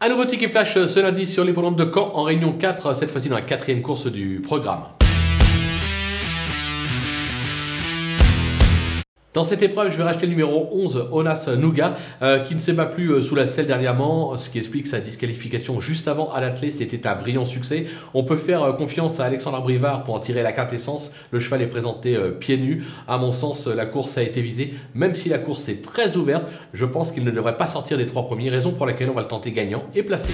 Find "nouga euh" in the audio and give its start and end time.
11.56-12.40